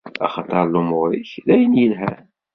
Axaṭer 0.25 0.63
lumuṛ-ik 0.73 1.31
d 1.47 1.49
ayen 1.53 1.79
yelhan. 1.79 2.23